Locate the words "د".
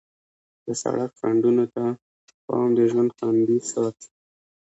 0.65-0.67, 2.77-2.79